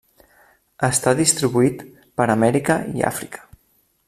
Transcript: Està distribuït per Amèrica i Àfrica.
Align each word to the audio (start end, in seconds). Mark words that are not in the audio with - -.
Està 0.87 1.13
distribuït 1.19 1.83
per 2.21 2.29
Amèrica 2.39 2.83
i 2.97 3.09
Àfrica. 3.15 3.47